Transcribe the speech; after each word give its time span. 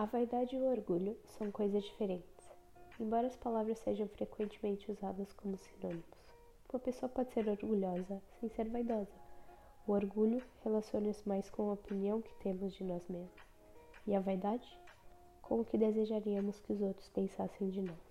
A 0.00 0.06
vaidade 0.06 0.56
e 0.56 0.58
o 0.58 0.64
orgulho 0.64 1.14
são 1.26 1.52
coisas 1.52 1.84
diferentes, 1.84 2.50
embora 2.98 3.26
as 3.26 3.36
palavras 3.36 3.78
sejam 3.80 4.08
frequentemente 4.08 4.90
usadas 4.90 5.30
como 5.34 5.58
sinônimos. 5.58 6.34
Uma 6.72 6.80
pessoa 6.80 7.10
pode 7.10 7.30
ser 7.34 7.46
orgulhosa 7.46 8.22
sem 8.40 8.48
ser 8.48 8.66
vaidosa. 8.70 9.12
O 9.86 9.92
orgulho 9.92 10.42
relaciona-se 10.64 11.28
mais 11.28 11.50
com 11.50 11.68
a 11.68 11.74
opinião 11.74 12.22
que 12.22 12.34
temos 12.36 12.72
de 12.72 12.82
nós 12.82 13.06
mesmos, 13.08 13.42
e 14.06 14.16
a 14.16 14.20
vaidade 14.20 14.80
com 15.42 15.60
o 15.60 15.64
que 15.66 15.76
desejaríamos 15.76 16.58
que 16.60 16.72
os 16.72 16.80
outros 16.80 17.10
pensassem 17.10 17.68
de 17.68 17.82
nós. 17.82 18.09